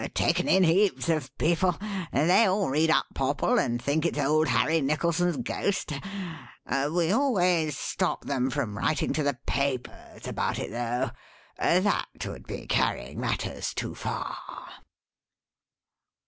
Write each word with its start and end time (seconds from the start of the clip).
Taken 0.15 0.47
in 0.47 0.63
heaps 0.63 1.09
of 1.09 1.29
people; 1.37 1.77
they 2.11 2.47
all 2.47 2.71
read 2.71 2.89
up 2.89 3.05
Popple 3.13 3.59
and 3.59 3.79
think 3.79 4.03
it's 4.03 4.17
old 4.17 4.47
Harry 4.47 4.81
Nicholson's 4.81 5.37
ghost; 5.37 5.91
we 6.89 7.11
always 7.11 7.77
stop 7.77 8.25
them 8.25 8.49
from 8.49 8.75
writing 8.75 9.13
to 9.13 9.21
the 9.21 9.37
papers 9.45 10.25
about 10.25 10.57
it, 10.57 10.71
though. 10.71 11.11
That 11.59 12.07
would 12.25 12.47
be 12.47 12.65
carrying 12.65 13.19
matters 13.19 13.75
too 13.75 13.93
far." 13.93 14.35